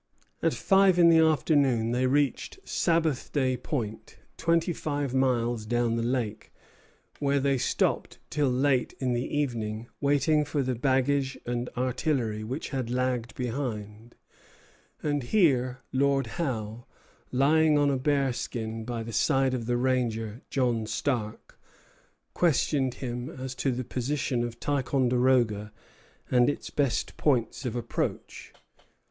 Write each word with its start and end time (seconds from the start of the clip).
At 0.41 0.55
five 0.55 0.97
in 0.97 1.09
the 1.09 1.19
afternoon 1.19 1.91
they 1.91 2.07
reached 2.07 2.57
Sabbath 2.67 3.31
Day 3.31 3.55
Point, 3.55 4.17
twenty 4.35 4.73
five 4.73 5.13
miles 5.13 5.63
down 5.63 5.95
the 5.95 6.01
lake, 6.01 6.51
where 7.19 7.39
they 7.39 7.59
stopped 7.59 8.17
till 8.31 8.49
late 8.49 8.95
in 8.97 9.13
the 9.13 9.27
evening, 9.37 9.89
waiting 9.99 10.43
for 10.43 10.63
the 10.63 10.73
baggage 10.73 11.37
and 11.45 11.69
artillery, 11.77 12.43
which 12.43 12.69
had 12.69 12.89
lagged 12.89 13.35
behind; 13.35 14.15
and 15.03 15.21
here 15.21 15.81
Lord 15.93 16.25
Howe, 16.25 16.87
lying 17.31 17.77
on 17.77 17.91
a 17.91 17.97
bearskin 17.97 18.83
by 18.83 19.03
the 19.03 19.13
side 19.13 19.53
of 19.53 19.67
the 19.67 19.77
ranger, 19.77 20.41
John 20.49 20.87
Stark, 20.87 21.59
questioned 22.33 22.95
him 22.95 23.29
as 23.29 23.53
to 23.53 23.71
the 23.71 23.83
position 23.83 24.43
of 24.43 24.59
Ticonderoga 24.59 25.71
and 26.31 26.49
its 26.49 26.71
best 26.71 27.17
points 27.17 27.65
of 27.67 27.75
approach. 27.75 28.51